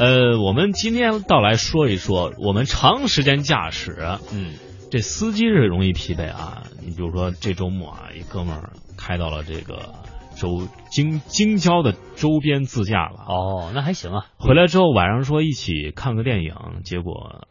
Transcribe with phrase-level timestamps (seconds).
[0.00, 3.98] 呃，我们今天到来说一说，我们长时间驾驶，
[4.32, 4.54] 嗯，
[4.90, 6.62] 这司机是容易疲惫啊。
[6.80, 9.92] 你比如说这周末啊，一哥们儿开到了这个
[10.36, 14.24] 周京京郊的周边自驾了，哦，那还行啊。
[14.38, 17.46] 回来之后晚上说一起看个电影，结果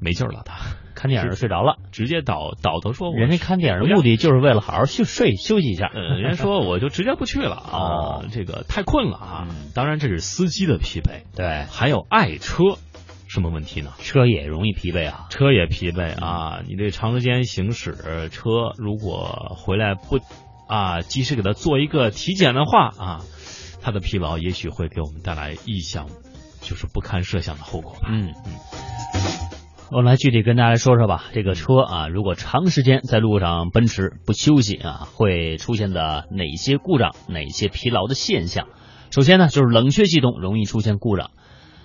[0.00, 0.56] 没劲儿了，他
[0.94, 5.90] 看电影睡着了，直接倒倒头说我，人家看电影的目的就是为了好好休睡休息一下。
[5.92, 9.46] 呃，人家说我就直接不去了啊，哦这个太困了啊。
[9.48, 12.76] 嗯当然这是司机的疲惫，对，还有爱车，
[13.26, 13.92] 什么问题呢？
[13.98, 15.26] 车也容易疲惫啊。
[15.30, 20.18] 车也疲惫啊，你这长时间行驶车，如果回来不
[20.68, 23.20] 啊及时给他做一个体检的话啊，
[23.80, 26.08] 他的疲劳也许会给我们带来意想
[26.60, 28.08] 就是不堪设想的后果吧。
[28.10, 28.34] 嗯
[29.94, 31.26] 我们来具体跟大家来说说吧。
[31.34, 38.68] 这个车啊，如果长时间在路上奔驰不休息啊，会出现的哪些故障、哪些疲劳的现象？
[39.10, 41.30] 首先呢，就是冷却系统容易出现故障。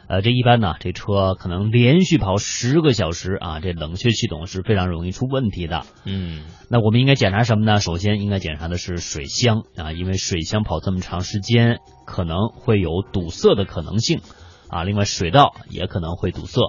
[0.08, 5.82] 呃，这一般呢，这车可能连续跑十个小时啊，这冷却系统是非常容易出问题的。
[6.06, 7.82] 嗯那我们应该检查什么呢？
[7.82, 14.22] 首先应该检查的是水箱啊，因为水箱跑这么长时间，可能会有堵塞的可能性
[14.70, 14.86] 啊。
[14.86, 16.62] 另外，水道也可能会堵塞。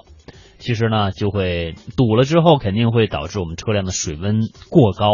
[0.59, 5.07] 其实呢，就会堵了之后，肯定会导致我们车辆的水温过高。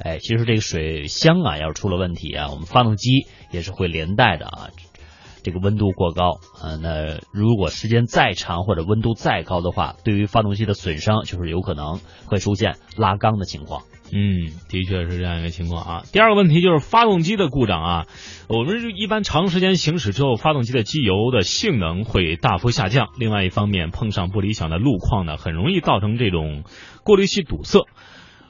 [0.00, 4.68] 哎，其实这个水箱啊，要是出了问题啊，我们发动机也是会连带的啊。
[5.44, 13.84] 这个温度过高，呃，那如果时间再长或者温度再高的话，对于发动机的损伤就是有可能会出现拉缸的情况。
[14.12, 16.02] 嗯，的确是这样一个情况啊。
[16.12, 18.06] 第二个问题就是发动机的故障啊，
[18.48, 23.08] 我们一般长时间行驶之后，发动机的机油的性能会大幅下降。
[23.18, 26.64] 另外一方面，碰上不理想的路况呢，很容易造成这种
[27.04, 27.86] 过滤器堵塞。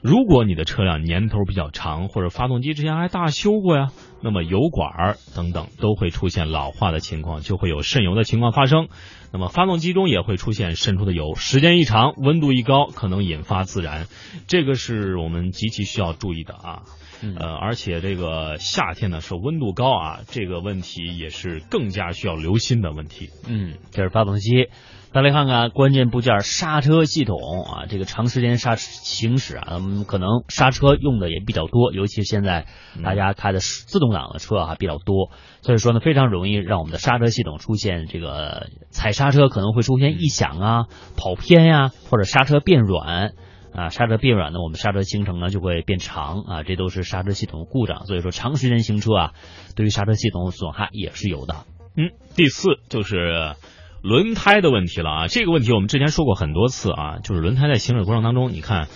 [0.02, 3.88] 如果你的车辆年头比较长，或者发动机之前还大修过呀，
[4.22, 8.88] 那么油管等等都会出现老化的情况，就会有渗油的情况发生。
[9.32, 14.06] 那么发动机中也会出现渗出的油，时间一长，温度一高，可能引发自燃，
[14.46, 16.83] 这个是我们极其需要注意的啊。
[17.23, 23.30] 嗯呃，而且这个夏天呢，是温度高啊，这个问题也是更加需要留心的问题。
[23.48, 24.68] 嗯，这是发动机。
[25.11, 32.67] 再来看看关键部件刹车系统啊，这个长时间刹行驶啊，嗯，可能刹车用的也比较多，尤其现在
[33.02, 35.30] 大家开的自动挡的车啊比较多，
[35.62, 40.85] 所以说呢，非常容易让我们的刹车系统出现这个踩刹车可能会出现异响啊、
[41.17, 43.33] 跑偏呀、或者刹车变软。
[43.73, 48.06] 啊，刹车变软呢，我们刹车行程呢就会变长啊，这都是刹车系统故障。
[48.06, 49.33] 所以说，长时间行车啊，
[49.77, 51.64] 对于刹车系统损害也是有的。
[51.96, 53.55] 嗯，第四就是
[54.02, 55.27] 轮胎的问题了啊。
[55.29, 58.89] 这个问题我们之前说过很多次啊，就是轮胎在行驶过程当中，你看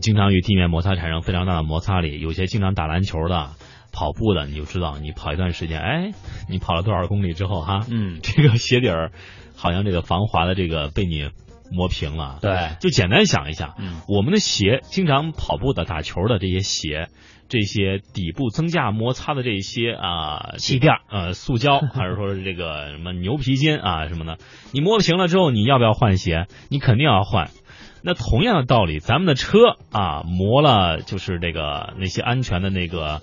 [0.00, 3.50] 经常与地面摩擦产生非常大的摩擦力，有些经常打篮球的、
[3.92, 6.12] 跑步的，你就知道你跑一段时间，哎，
[6.48, 9.12] 你跑了多少公里之后哈，嗯，这个鞋底儿
[9.56, 11.30] 好像这个防滑的这个被你
[11.70, 12.38] 磨平了。
[12.40, 17.08] 对，就简单想一下，嗯，我们的鞋，经常跑步的、打球的这些鞋，
[17.48, 24.38] 这些底部增加摩擦的这些啊气垫儿呃塑胶， 还是说是这个什么牛皮筋啊什么的，
[24.72, 26.46] 你磨平了之后，你要不要换鞋？
[26.68, 27.50] 你肯定要换。
[28.00, 29.58] 那同样的道理，咱们的车
[29.90, 33.22] 啊磨了，就是这个那些安全的那个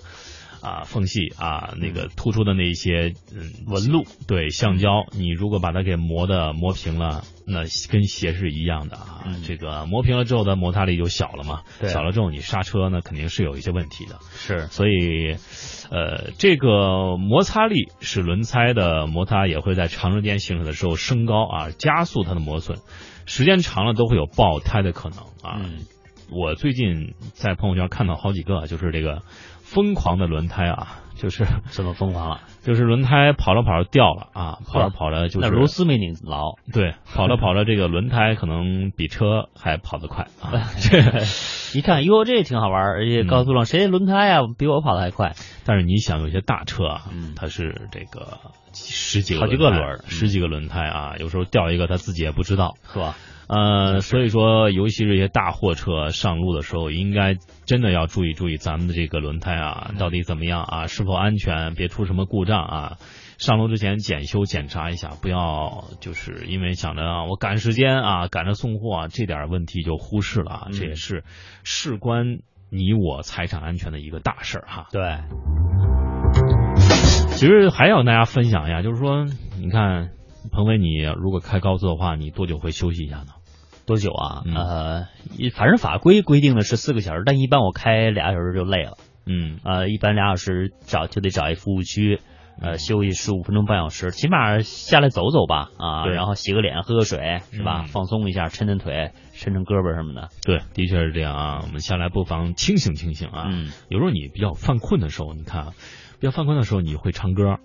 [0.62, 9.22] 啊缝隙啊，那个突出的那一些嗯纹路，对橡胶，你如果把它给磨的磨平了，那跟鞋是一样的啊。
[9.26, 14.18] 嗯这个磨平了之后，的摩擦力就小了嘛，小了之后你刹车呢肯定是有一些问题的。
[14.34, 15.36] 是，所以，
[15.90, 22.78] 呃，这个摩擦力使轮胎的摩擦也会在长时间行驶的时候升高啊，加速它的磨损，
[23.26, 25.60] 时间长了都会有爆胎的可能啊。
[25.62, 25.80] 嗯，
[26.30, 29.22] 我最近在朋友圈看到好几个，就是这个
[29.66, 32.40] 疯狂的轮胎啊，就是 怎么疯狂了？
[32.62, 40.52] 就是轮胎跑着跑着掉了啊，跑着跑着就是那螺丝没拧牢，对， 跑着跑着这个轮胎可能比车还跑得快啊。
[40.80, 40.98] 这
[41.76, 45.34] 一看，哟，这挺好玩，而且高速上谁轮胎啊，比我跑得还快。
[45.66, 48.38] 但是你想，有些大车啊，嗯它是这个
[48.72, 52.76] 十几个好几个轮十几个轮胎啊，有时候掉一个他自己也不知道。
[52.92, 53.16] 是吧？
[53.48, 62.98] 呃，所以说，尤其是一些大货车上路的时候，应该真的要注意注意咱们的这个轮胎啊，到底怎么样啊，是否安全，别出什么故障啊。
[63.38, 71.22] 上路之前检修检查一下，不要就是因为想着啊我赶时间啊，赶着送货啊，这点问题就忽视了啊，嗯这也是
[71.62, 72.38] 事关
[72.70, 74.88] 你我财产安全的一个大事儿哈。
[74.92, 75.18] 对，
[77.36, 79.24] 其实还要跟大家分享一下，就是说，
[79.58, 80.10] 你看，
[80.50, 83.34] 彭伟，你如果开高速的话，你多久会休息一下呢？
[83.86, 84.42] 多久啊？
[84.44, 85.06] 嗯呃，
[85.54, 88.98] 反正法规规定的是四个小时，但一般我开俩小时就累了。
[89.26, 92.20] 嗯呃，一般俩小时找就得找一服务区，
[92.60, 97.82] 呃，休息十五分钟半小时，起码下来走走吧，啊，然后洗个脸，喝个水，是吧？
[97.82, 100.28] 嗯放松一下，抻抻腿，抻抻胳膊什么的。
[100.42, 101.60] 对，的确是这样啊。
[101.62, 103.46] 我们下来不妨清醒清醒啊。
[103.48, 105.72] 嗯，有时候你比较犯困的时候，你看啊，
[106.18, 107.58] 比较犯困的时候，你会唱歌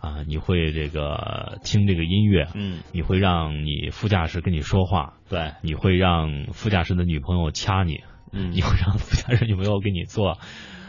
[0.00, 8.00] 啊，你会这个听这个音乐，嗯，你会让你副驾驶跟你说话，对，你会让副驾驶的女朋友掐你，
[8.32, 10.38] 嗯你会让副驾驶女朋友给你做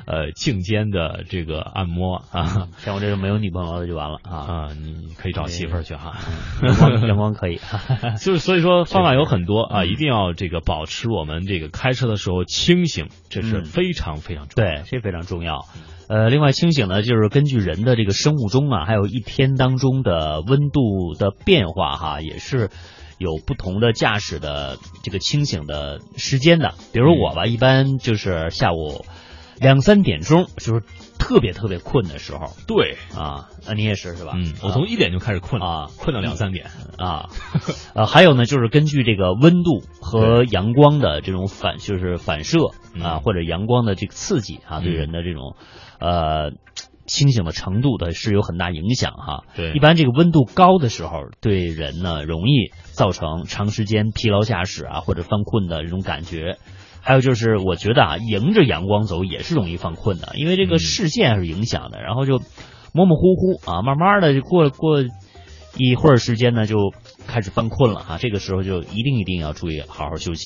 [0.05, 4.37] 呃颈肩的这个按摩啊像我这种没有女朋友的就完了啊。
[4.37, 6.17] 啊，你可以找媳妇儿去哈。
[7.07, 7.59] 阳光 可以，
[8.21, 14.69] 就是所以说方法有很多啊，嗯一定要这个保持我们这个开车的时候清醒，这是嗯非常非常重要。
[14.69, 15.65] 对，这非常重要。
[16.09, 22.69] 呃，另外清醒呢，就是根据人的这个生物钟啊，还有一天当中的温度的变化哈，也是
[23.17, 26.73] 有不同的驾驶的这个清醒的时间的。
[26.91, 29.05] 比如我吧，一般就是下午
[29.59, 30.83] 两三点钟，就是
[31.19, 33.49] 特别特别困的时候对，啊。
[33.65, 34.33] 那你也是是吧？
[34.35, 36.65] 嗯，我从一点就开始困了，啊困到两三点。
[36.97, 37.29] 啊，
[37.95, 42.59] 呃，还有呢，就是根据这个温度和阳光的这种反，就是反射
[43.01, 45.55] 啊，嗯或者阳光的这个刺激啊，对嗯人的这种
[45.99, 46.51] 呃
[47.05, 49.43] 清醒的程度的是有很大影响哈。
[49.55, 56.57] 对一般这个温度高的时候，对人呢容易造成长时间疲劳驾驶啊，或者犯困的这种感觉。
[57.05, 62.39] 还有就是，我觉得啊，迎着阳光走也是容易犯困的，因为这个视线是影响的，然后就
[62.93, 65.03] 模模糊糊啊，慢慢的就过过
[65.75, 66.77] 一会儿时间呢，就
[67.27, 68.17] 开始犯困了啊。
[68.19, 70.41] 这个时候就一定一定要注意好好休息。